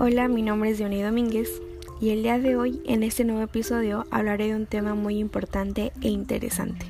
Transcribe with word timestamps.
Hola, 0.00 0.28
mi 0.28 0.42
nombre 0.42 0.70
es 0.70 0.78
Diony 0.78 1.02
Domínguez 1.02 1.60
y 2.00 2.10
el 2.10 2.22
día 2.22 2.38
de 2.38 2.54
hoy 2.54 2.80
en 2.86 3.02
este 3.02 3.24
nuevo 3.24 3.42
episodio 3.42 4.06
hablaré 4.12 4.46
de 4.46 4.54
un 4.54 4.66
tema 4.66 4.94
muy 4.94 5.18
importante 5.18 5.90
e 6.00 6.08
interesante. 6.08 6.86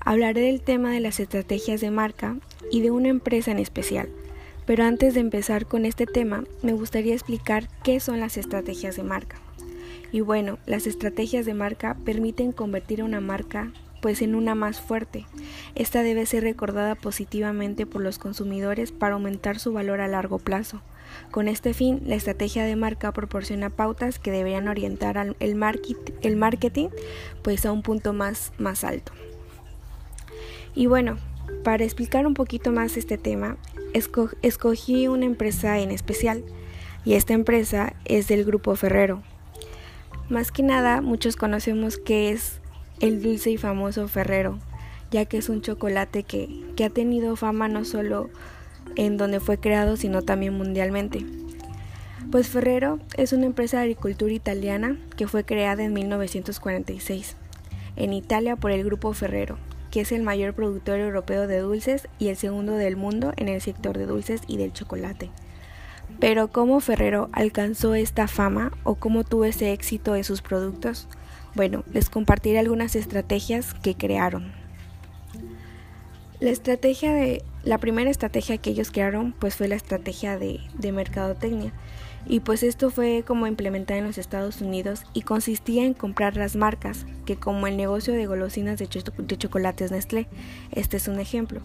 Hablaré 0.00 0.42
del 0.42 0.60
tema 0.60 0.90
de 0.90 1.00
las 1.00 1.18
estrategias 1.18 1.80
de 1.80 1.90
marca 1.90 2.36
y 2.70 2.82
de 2.82 2.90
una 2.90 3.08
empresa 3.08 3.52
en 3.52 3.58
especial. 3.58 4.10
Pero 4.66 4.84
antes 4.84 5.14
de 5.14 5.20
empezar 5.20 5.64
con 5.64 5.86
este 5.86 6.04
tema, 6.04 6.44
me 6.62 6.74
gustaría 6.74 7.14
explicar 7.14 7.70
qué 7.82 8.00
son 8.00 8.20
las 8.20 8.36
estrategias 8.36 8.96
de 8.96 9.02
marca. 9.02 9.36
Y 10.12 10.20
bueno, 10.20 10.58
las 10.66 10.86
estrategias 10.86 11.46
de 11.46 11.54
marca 11.54 11.96
permiten 12.04 12.52
convertir 12.52 13.00
a 13.00 13.06
una 13.06 13.22
marca 13.22 13.72
pues 14.04 14.20
en 14.20 14.34
una 14.34 14.54
más 14.54 14.82
fuerte. 14.82 15.24
Esta 15.74 16.02
debe 16.02 16.26
ser 16.26 16.42
recordada 16.42 16.94
positivamente 16.94 17.86
por 17.86 18.02
los 18.02 18.18
consumidores 18.18 18.92
para 18.92 19.14
aumentar 19.14 19.58
su 19.58 19.72
valor 19.72 20.02
a 20.02 20.08
largo 20.08 20.38
plazo. 20.38 20.82
Con 21.30 21.48
este 21.48 21.72
fin, 21.72 22.02
la 22.04 22.14
estrategia 22.14 22.66
de 22.66 22.76
marca 22.76 23.12
proporciona 23.12 23.70
pautas 23.70 24.18
que 24.18 24.30
deberían 24.30 24.68
orientar 24.68 25.34
el, 25.40 25.54
marketing 25.54 26.90
pues 27.40 27.64
a 27.64 27.72
un 27.72 27.80
punto 27.80 28.12
más, 28.12 28.52
más 28.58 28.84
alto. 28.84 29.12
Y 30.74 30.84
bueno, 30.84 31.16
para 31.62 31.82
explicar 31.82 32.26
un 32.26 32.34
poquito 32.34 32.72
más 32.72 32.98
este 32.98 33.16
tema, 33.16 33.56
escogí 34.42 35.08
una 35.08 35.24
empresa 35.24 35.78
en 35.78 35.90
especial 35.90 36.44
y 37.06 37.14
esta 37.14 37.32
empresa 37.32 37.94
es 38.04 38.28
del 38.28 38.44
grupo 38.44 38.76
Ferrero. 38.76 39.22
Más 40.28 40.52
que 40.52 40.62
nada, 40.62 41.00
muchos 41.00 41.36
conocemos 41.36 41.96
que 41.96 42.32
es 42.32 42.60
el 43.00 43.22
dulce 43.22 43.50
y 43.50 43.56
famoso 43.56 44.08
Ferrero, 44.08 44.58
ya 45.10 45.24
que 45.24 45.38
es 45.38 45.48
un 45.48 45.62
chocolate 45.62 46.22
que, 46.22 46.64
que 46.76 46.84
ha 46.84 46.90
tenido 46.90 47.36
fama 47.36 47.68
no 47.68 47.84
solo 47.84 48.30
en 48.96 49.16
donde 49.16 49.40
fue 49.40 49.58
creado, 49.58 49.96
sino 49.96 50.22
también 50.22 50.54
mundialmente. 50.54 51.24
Pues 52.30 52.48
Ferrero 52.48 52.98
es 53.16 53.32
una 53.32 53.46
empresa 53.46 53.76
de 53.78 53.84
agricultura 53.84 54.32
italiana 54.32 54.96
que 55.16 55.28
fue 55.28 55.44
creada 55.44 55.84
en 55.84 55.92
1946 55.92 57.36
en 57.96 58.12
Italia 58.12 58.56
por 58.56 58.70
el 58.70 58.84
grupo 58.84 59.12
Ferrero, 59.12 59.56
que 59.90 60.00
es 60.00 60.12
el 60.12 60.22
mayor 60.22 60.54
productor 60.54 60.98
europeo 60.98 61.46
de 61.46 61.60
dulces 61.60 62.08
y 62.18 62.28
el 62.28 62.36
segundo 62.36 62.72
del 62.74 62.96
mundo 62.96 63.32
en 63.36 63.48
el 63.48 63.60
sector 63.60 63.96
de 63.96 64.06
dulces 64.06 64.42
y 64.46 64.56
del 64.56 64.72
chocolate. 64.72 65.30
Pero 66.20 66.48
¿cómo 66.48 66.80
Ferrero 66.80 67.28
alcanzó 67.32 67.94
esta 67.94 68.28
fama 68.28 68.72
o 68.82 68.96
cómo 68.96 69.24
tuvo 69.24 69.44
ese 69.44 69.72
éxito 69.72 70.16
en 70.16 70.24
sus 70.24 70.42
productos? 70.42 71.08
Bueno, 71.54 71.84
les 71.92 72.10
compartiré 72.10 72.58
algunas 72.58 72.96
estrategias 72.96 73.74
que 73.74 73.94
crearon. 73.94 74.52
La 76.40 76.50
estrategia 76.50 77.12
de 77.12 77.42
la 77.62 77.78
primera 77.78 78.10
estrategia 78.10 78.58
que 78.58 78.70
ellos 78.70 78.90
crearon 78.90 79.32
pues 79.38 79.54
fue 79.56 79.68
la 79.68 79.76
estrategia 79.76 80.36
de, 80.36 80.60
de 80.78 80.92
mercadotecnia 80.92 81.72
y 82.26 82.40
pues 82.40 82.62
esto 82.62 82.90
fue 82.90 83.22
como 83.26 83.46
implementada 83.46 83.98
en 83.98 84.06
los 84.06 84.18
Estados 84.18 84.60
Unidos 84.60 85.04
y 85.12 85.22
consistía 85.22 85.84
en 85.84 85.94
comprar 85.94 86.36
las 86.36 86.56
marcas, 86.56 87.06
que 87.26 87.36
como 87.36 87.66
el 87.66 87.76
negocio 87.76 88.14
de 88.14 88.26
golosinas 88.26 88.78
de, 88.78 88.88
de, 89.18 89.36
chocolates 89.36 89.90
Nestlé, 89.90 90.26
este 90.72 90.96
es 90.96 91.08
un 91.08 91.20
ejemplo, 91.20 91.60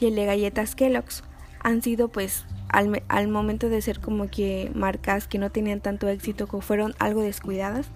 y 0.00 0.06
el 0.06 0.16
de 0.16 0.26
galletas 0.26 0.74
Kellogg's, 0.74 1.22
han 1.62 1.82
sido 1.82 2.08
pues 2.08 2.44
al, 2.68 3.02
al 3.08 3.28
momento 3.28 3.68
de 3.68 3.82
ser 3.82 4.00
como 4.00 4.28
que 4.28 4.70
marcas 4.74 5.28
que 5.28 5.38
no 5.38 5.50
tenían 5.50 5.80
tanto 5.80 6.08
éxito, 6.08 6.48
que 6.48 6.60
fueron 6.60 6.94
algo 6.98 7.22
descuidadas, 7.22 7.86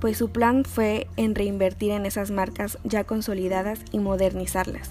pues 0.00 0.18
su 0.18 0.30
plan 0.30 0.64
fue 0.64 1.06
en 1.16 1.34
reinvertir 1.34 1.92
en 1.92 2.06
esas 2.06 2.30
marcas 2.30 2.78
ya 2.84 3.04
consolidadas 3.04 3.80
y 3.92 3.98
modernizarlas. 3.98 4.90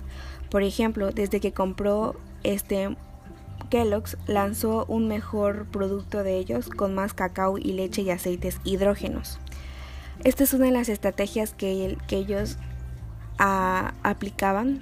Por 0.50 0.64
ejemplo, 0.64 1.12
desde 1.12 1.40
que 1.40 1.54
compró 1.54 2.16
este 2.44 2.96
Kellogg's 3.70 4.18
lanzó 4.28 4.86
un 4.88 5.08
mejor 5.08 5.66
producto 5.68 6.24
de 6.24 6.38
ellos 6.38 6.70
con 6.70 6.94
más 6.94 7.14
cacao 7.14 7.58
y 7.58 7.74
leche 7.74 8.04
y 8.04 8.10
aceites 8.12 8.60
hidrógenos. 8.64 9.40
Esta 10.24 10.44
es 10.44 10.54
una 10.54 10.66
de 10.66 10.72
las 10.72 10.90
estrategias 10.90 11.54
que, 11.54 11.98
ellos 12.10 12.58
ah, 13.38 13.94
aplicaban 14.04 14.82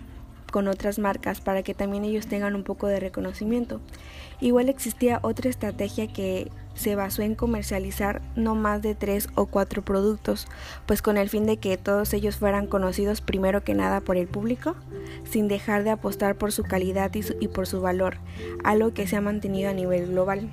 con 0.53 0.67
otras 0.67 0.99
marcas 0.99 1.41
para 1.41 1.63
que 1.63 1.73
también 1.73 2.05
ellos 2.05 2.27
tengan 2.27 2.53
un 2.53 2.63
poco 2.63 2.85
de 2.85 2.99
reconocimiento. 2.99 3.81
Igual 4.39 4.69
existía 4.69 5.17
otra 5.23 5.49
estrategia 5.49 6.05
que 6.05 6.51
se 6.75 6.95
basó 6.95 7.23
en 7.23 7.33
comercializar 7.33 8.21
no 8.35 8.53
más 8.53 8.83
de 8.83 8.93
tres 8.93 9.29
o 9.33 9.47
cuatro 9.47 9.81
productos, 9.81 10.47
pues 10.85 11.01
con 11.01 11.17
el 11.17 11.27
fin 11.27 11.47
de 11.47 11.57
que 11.57 11.77
todos 11.77 12.13
ellos 12.13 12.35
fueran 12.35 12.67
conocidos 12.67 13.19
primero 13.19 13.63
que 13.63 13.73
nada 13.73 14.01
por 14.01 14.15
el 14.15 14.27
público, 14.27 14.75
sin 15.27 15.47
dejar 15.47 15.83
de 15.83 15.89
apostar 15.89 16.35
por 16.35 16.51
su 16.51 16.61
calidad 16.61 17.11
y, 17.15 17.47
por 17.47 17.65
su 17.65 17.81
valor, 17.81 18.17
algo 18.63 18.93
que 18.93 19.07
se 19.07 19.15
ha 19.15 19.21
mantenido 19.21 19.71
a 19.71 19.73
nivel 19.73 20.11
global. 20.11 20.51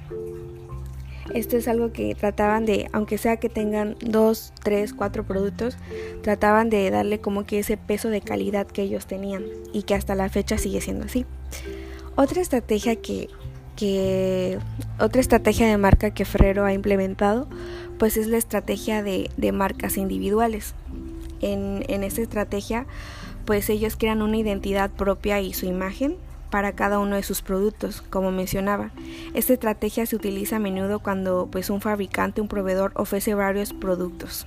Esto 1.35 1.57
es 1.57 1.69
algo 1.69 1.93
que 1.93 2.15
trataban 2.15 2.67
de, 2.67 2.89
aunque 2.93 3.19
sea 3.19 3.37
que 3.37 3.49
tengan 3.49 3.97
dos, 4.01 4.53
tres, 4.63 4.93
cuatro 4.93 5.25
productos, 5.25 5.77
trataban 6.23 6.71
de 6.71 6.91
darle 6.91 7.21
como 7.21 7.45
que 7.45 7.61
ese 7.61 7.77
peso 7.77 8.09
de 8.09 8.21
calidad 8.21 8.67
que 8.67 8.83
ellos 8.83 9.07
tenían 9.07 9.45
y 9.73 9.83
que 9.83 9.95
hasta 9.95 10.15
la 10.15 10.29
fecha 10.29 10.59
sigue 10.59 10.81
siendo 10.81 11.05
así. 11.05 11.27
Otra 12.17 12.41
estrategia 12.41 12.97
que 12.97 13.29
que 13.77 14.59
otra 14.99 15.23
estrategia 15.23 15.67
de 15.67 15.79
marca 15.79 16.11
que 16.11 16.27
Ferrero 16.27 16.67
ha 16.67 16.75
implementado 16.75 17.49
pues 17.99 18.19
es 18.19 18.27
la 18.27 18.37
estrategia 18.37 19.03
de, 19.03 19.31
marcas 19.53 19.97
individuales. 19.97 20.75
En, 21.41 21.85
en 21.89 22.05
esta 22.05 22.21
estrategia 22.21 22.87
pues 23.47 23.71
ellos 23.71 23.97
crean 23.97 24.21
una 24.21 24.37
identidad 24.37 24.91
propia 24.91 25.41
y 25.41 25.55
su 25.55 25.65
imagen 25.65 26.17
para 26.51 26.73
cada 26.73 26.99
uno 26.99 27.17
de 27.17 27.23
sus 27.23 27.43
productos, 27.43 28.03
como 28.03 28.31
mencionaba. 28.31 28.91
Esta 29.35 29.53
estrategia 29.53 30.07
se 30.07 30.17
utiliza 30.17 30.57
a 30.57 30.61
menudo 30.61 30.99
cuando 30.99 31.49
pues 31.51 31.71
un 31.71 31.81
fabricante, 31.81 32.41
un 32.41 32.49
proveedor 32.49 32.93
ofrece 32.95 33.35
varios 33.35 33.73
productos. 33.73 34.47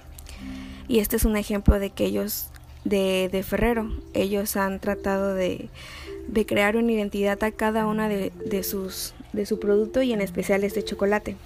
Y 0.87 0.99
este 0.99 1.15
es 1.15 1.25
un 1.25 1.37
ejemplo 1.37 1.79
de 1.79 1.89
que 1.89 2.05
ellos 2.05 2.49
de, 2.83 3.43
Ferrero, 3.47 3.89
ellos 4.13 4.57
han 4.57 4.79
tratado 4.79 5.33
de, 5.33 5.69
de 6.27 6.45
crear 6.45 6.75
una 6.75 6.91
identidad 6.91 7.41
a 7.43 7.51
cada 7.51 7.87
una 7.87 8.09
de, 8.09 8.31
de, 8.45 8.63
sus, 8.63 9.13
de 9.31 9.45
su 9.45 9.59
producto 9.59 10.01
y 10.01 10.13
en 10.13 10.21
especial 10.21 10.63
este 10.63 10.83
chocolate. 10.83 11.37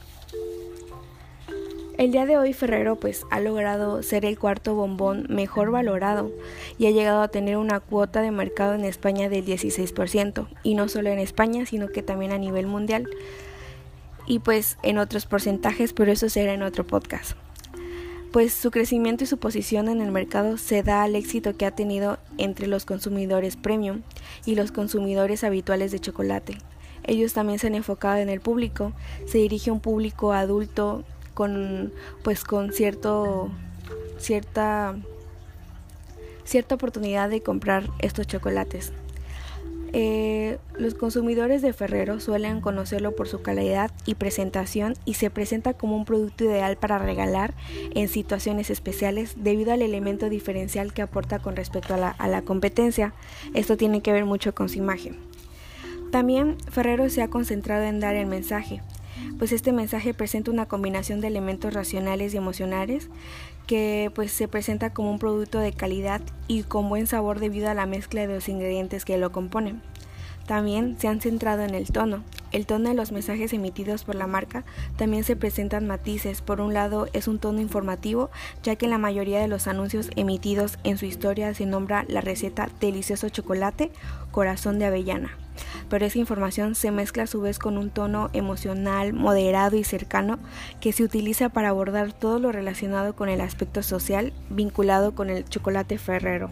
El 1.98 2.12
día 2.12 2.28
de 2.28 2.38
hoy 2.38 2.54
Ferrero 2.54 2.96
pues 2.96 3.26
ha 3.32 3.40
logrado 3.40 4.04
ser 4.04 4.24
el 4.24 4.38
cuarto 4.38 4.76
bombón 4.76 5.26
mejor 5.30 5.72
valorado 5.72 6.32
y 6.78 6.86
ha 6.86 6.92
llegado 6.92 7.24
a 7.24 7.28
tener 7.30 7.58
una 7.58 7.80
cuota 7.80 8.22
de 8.22 8.30
mercado 8.30 8.76
en 8.76 8.86
España 8.86 9.30
del 9.30 9.44
16% 9.44 10.48
y 10.62 10.76
no 10.76 10.90
solo 10.90 11.10
en 11.10 11.18
España 11.18 11.66
sino 11.66 11.88
que 11.88 12.04
también 12.04 12.34
a 12.34 12.38
nivel 12.38 12.68
mundial 12.68 13.10
y 14.28 14.38
pues 14.40 14.78
en 14.84 15.00
otros 15.00 15.26
porcentajes 15.26 15.94
pero 15.94 16.12
eso 16.12 16.30
será 16.30 16.54
en 16.54 16.62
otro 16.62 16.86
podcast 16.86 17.36
pues 18.32 18.54
su 18.54 18.70
crecimiento 18.70 19.24
y 19.24 19.28
su 19.28 19.40
posición 19.40 19.88
en 19.88 20.00
el 20.00 20.12
mercado 20.12 20.60
se 20.60 20.84
da 20.84 21.02
al 21.02 21.16
éxito 21.16 21.58
que 21.58 21.66
ha 21.66 21.72
tenido 21.72 22.20
entre 22.38 22.68
los 22.68 22.86
consumidores 22.86 23.56
premium 23.56 24.02
y 24.46 24.54
los 24.54 24.72
consumidores 24.72 25.44
habituales 25.44 25.92
de 25.92 26.00
chocolate. 26.00 26.58
Ellos 27.04 27.34
también 27.34 27.58
se 27.58 27.68
han 27.68 27.76
enfocado 27.76 28.18
en 28.18 28.30
el 28.30 28.42
público, 28.42 28.92
se 29.26 29.38
dirige 29.38 29.70
a 29.70 29.74
un 29.74 29.80
público 29.80 30.34
adulto 30.34 31.06
con 31.38 31.94
pues 32.24 32.44
con 32.44 32.74
cierto 32.74 33.52
cierta 34.18 34.96
cierta 36.46 36.74
oportunidad 36.74 37.30
de 37.30 37.44
comprar 37.44 37.92
estos 38.00 38.26
chocolates. 38.26 38.92
Eh, 39.94 40.58
los 40.80 40.96
consumidores 40.96 41.62
de 41.62 41.74
Ferrero 41.74 42.20
suelen 42.20 42.60
conocerlo 42.60 43.16
por 43.16 43.28
su 43.28 43.44
calidad 43.44 43.92
y 44.08 44.16
presentación 44.16 44.96
y 45.06 45.14
se 45.14 45.30
presenta 45.30 45.76
como 45.76 45.96
un 45.96 46.06
producto 46.06 46.46
ideal 46.46 46.76
para 46.76 46.98
regalar 46.98 47.54
en 47.94 48.08
situaciones 48.08 48.72
especiales 48.72 49.36
debido 49.38 49.74
al 49.74 49.84
elemento 49.84 50.30
diferencial 50.30 50.92
que 50.92 51.04
aporta 51.04 51.38
con 51.38 51.56
respecto 51.56 51.94
a 51.94 51.98
la, 51.98 52.10
a 52.10 52.28
la 52.28 52.42
competencia. 52.42 53.14
Esto 53.54 53.78
tiene 53.78 54.02
que 54.02 54.12
ver 54.12 54.26
mucho 54.26 54.56
con 54.56 54.70
su 54.70 54.80
imagen. 54.80 55.18
También 56.12 56.58
Ferrero 56.72 57.10
se 57.10 57.22
ha 57.22 57.30
concentrado 57.30 57.84
en 57.84 58.00
dar 58.00 58.16
el 58.16 58.26
mensaje, 58.26 58.82
pues 59.38 59.52
este 59.52 59.72
mensaje 59.72 60.14
presenta 60.14 60.52
una 60.52 60.66
combinación 60.66 61.22
de 61.22 61.28
elementos 61.28 61.74
racionales 61.74 62.34
y 62.34 62.38
emocionales 62.38 63.10
que 63.68 64.12
pues 64.16 64.32
se 64.32 64.48
presenta 64.48 64.94
como 64.94 65.12
un 65.12 65.20
producto 65.20 65.60
de 65.60 65.74
calidad 65.74 66.22
y 66.48 66.64
con 66.64 66.90
buen 66.90 67.06
sabor 67.06 67.40
debido 67.40 67.70
a 67.70 67.74
la 67.74 67.86
mezcla 67.86 68.22
de 68.22 68.34
los 68.34 68.50
ingredientes 68.50 69.06
que 69.06 69.18
lo 69.18 69.32
componen. 69.32 69.82
También 70.48 70.98
se 70.98 71.10
han 71.10 71.20
centrado 71.20 71.64
en 71.64 71.76
el 71.76 71.92
tono. 71.92 72.24
El 72.52 72.66
tono 72.66 72.90
de 72.90 72.96
los 72.96 73.12
mensajes 73.12 73.54
emitidos 73.54 74.04
por 74.04 74.16
la 74.16 74.28
marca 74.28 74.64
también 74.96 75.24
se 75.24 75.36
presentan 75.36 75.88
matices. 75.88 76.42
Por 76.42 76.62
un 76.62 76.74
lado 76.74 77.08
es 77.14 77.28
un 77.28 77.40
tono 77.40 77.62
informativo, 77.62 78.30
ya 78.64 78.76
que 78.76 78.86
en 78.86 78.92
la 78.92 78.98
mayoría 78.98 79.40
de 79.40 79.48
los 79.48 79.68
anuncios 79.68 80.10
emitidos 80.16 80.80
en 80.84 80.98
su 80.98 81.06
historia 81.06 81.54
se 81.54 81.66
nombra 81.66 82.06
la 82.08 82.22
receta 82.22 82.70
delicioso 82.80 83.30
chocolate 83.30 83.92
corazón 84.32 84.80
de 84.80 84.86
avellana 84.86 85.38
pero 85.90 86.06
esa 86.06 86.20
información 86.20 86.76
se 86.76 86.92
mezcla 86.92 87.24
a 87.24 87.28
su 87.28 87.42
vez 87.42 87.60
con 87.60 87.78
un 87.78 87.90
tono 87.90 88.30
emocional, 88.34 89.14
moderado 89.14 89.78
y 89.78 89.84
cercano 89.84 90.40
que 90.82 90.92
se 90.92 91.04
utiliza 91.04 91.50
para 91.50 91.70
abordar 91.70 92.14
todo 92.14 92.40
lo 92.40 92.52
relacionado 92.52 93.16
con 93.16 93.30
el 93.30 93.42
aspecto 93.42 93.84
social 93.84 94.34
vinculado 94.50 95.16
con 95.16 95.30
el 95.30 95.46
chocolate 95.46 95.98
ferrero. 95.98 96.50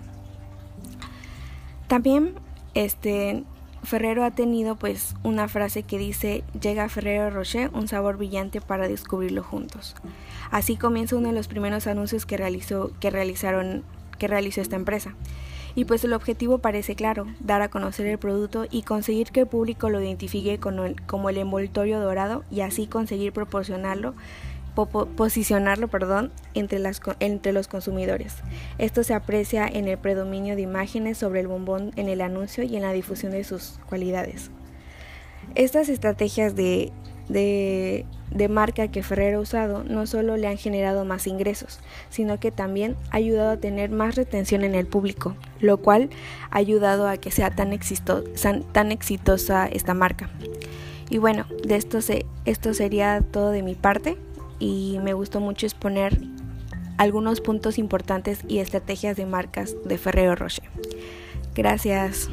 También 1.88 2.36
este 2.74 3.44
Ferrero 3.86 4.24
ha 4.24 4.32
tenido 4.32 4.76
pues 4.76 5.16
una 5.24 5.48
frase 5.48 5.84
que 5.84 5.98
dice 5.98 6.44
llega 6.60 6.90
Ferrero 6.90 7.30
Rocher, 7.30 7.70
un 7.74 7.88
sabor 7.88 8.18
brillante 8.18 8.62
para 8.62 8.88
descubrirlo 8.88 9.44
juntos. 9.44 9.96
Así 10.52 10.78
comienza 10.78 11.16
uno 11.16 11.30
de 11.30 11.36
los 11.36 11.48
primeros 11.48 11.88
anuncios 11.88 12.26
que 12.26 12.38
realizó 12.38 12.92
que 13.00 13.10
realizaron 13.10 13.84
que 14.18 14.28
realizó 14.28 14.62
esta 14.62 14.76
empresa. 14.76 15.14
Y 15.78 15.84
pues 15.84 16.06
el 16.06 16.14
objetivo 16.14 16.60
parece 16.60 16.96
claro, 16.96 17.28
dar 17.42 17.62
a 17.62 17.68
conocer 17.68 18.08
el 18.08 18.18
producto 18.18 18.66
y 18.72 18.84
conseguir 18.84 19.32
que 19.32 19.42
el 19.42 19.48
público 19.48 19.90
lo 19.90 20.02
identifique 20.02 20.58
como 20.58 21.30
el 21.30 21.38
envoltorio 21.38 22.00
dorado 22.00 22.46
y 22.50 22.62
así 22.62 22.88
conseguir 22.88 23.34
proporcionarlo 23.34 24.14
posicionarlo 24.75 25.88
perdón, 25.88 26.31
entre, 26.54 26.80
las, 26.80 27.01
entre 27.19 27.54
los 27.54 27.68
consumidores. 27.68 28.36
Esto 28.77 29.04
se 29.04 29.13
aprecia 29.13 29.68
en 29.68 29.88
el 29.88 29.98
predominio 29.98 30.56
de 30.56 30.62
imágenes 30.62 31.18
sobre 31.18 31.39
el 31.39 31.48
bombón 31.48 31.92
en 31.95 32.10
el 32.10 32.22
anuncio 32.22 32.63
y 32.63 32.75
en 32.75 32.83
la 32.83 32.92
difusión 32.92 33.31
de 33.31 33.44
sus 33.44 33.80
cualidades. 33.88 34.51
Estas 35.56 35.89
estrategias 35.89 36.56
de, 36.56 36.92
de, 37.30 38.50
marca 38.50 38.89
que 38.89 39.04
Ferrero 39.04 39.39
ha 39.39 39.42
usado 39.42 39.83
no 39.83 40.06
solo 40.07 40.38
le 40.38 40.48
han 40.48 40.57
generado 40.57 41.06
más 41.06 41.27
ingresos, 41.27 41.80
sino 42.10 42.39
que 42.39 42.51
también 42.51 42.95
ha 43.12 43.18
ayudado 43.18 43.51
a 43.51 43.57
tener 43.57 43.89
más 43.89 44.16
retención 44.16 44.63
en 44.63 44.75
el 44.75 44.88
público, 44.88 45.36
lo 45.60 45.77
cual 45.77 46.10
ha 46.50 46.57
ayudado 46.57 47.07
a 47.07 47.18
que 47.18 47.31
sea 47.31 47.51
tan, 47.51 47.77
tan 48.72 48.92
exitosa 48.92 49.68
esta 49.68 49.94
marca. 49.94 50.30
Y 51.10 51.19
bueno, 51.19 51.45
de 51.63 51.75
esto, 51.75 52.01
se, 52.01 52.25
esto 52.45 52.74
sería 52.74 53.22
todo 53.22 53.51
de 53.51 53.62
mi 53.62 53.75
parte 53.75 54.18
y 54.60 55.00
me 55.04 55.13
gustó 55.13 55.40
mucho 55.40 55.66
exponer 55.66 56.19
algunos 56.98 57.42
puntos 57.42 57.78
importantes 57.78 58.40
y 58.48 58.60
estrategias 58.60 59.18
de 59.18 59.25
marcas 59.25 59.75
de 59.86 59.98
Ferrero 59.98 60.36
Rocher. 60.36 60.69
Gracias. 61.54 62.30